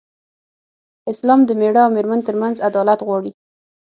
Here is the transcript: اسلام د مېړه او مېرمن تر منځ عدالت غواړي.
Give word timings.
اسلام 1.11 1.39
د 1.45 1.49
مېړه 1.59 1.81
او 1.85 1.89
مېرمن 1.95 2.19
تر 2.27 2.35
منځ 2.41 2.55
عدالت 2.69 2.99
غواړي. 3.07 3.31